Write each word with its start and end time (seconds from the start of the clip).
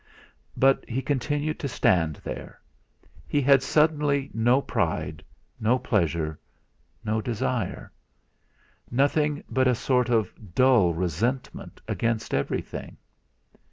But 0.57 0.83
he 0.89 1.03
continued 1.03 1.59
to 1.59 1.67
stand 1.67 2.15
there. 2.23 2.59
He 3.27 3.39
had 3.39 3.61
suddenly 3.61 4.31
no 4.33 4.59
pride, 4.59 5.23
no 5.59 5.77
pleasure, 5.77 6.39
no 7.05 7.21
desire; 7.21 7.91
nothing 8.89 9.43
but 9.47 9.67
a 9.67 9.75
sort 9.75 10.09
of 10.09 10.55
dull 10.55 10.91
resentment 10.95 11.81
against 11.87 12.33
everything. 12.33 12.97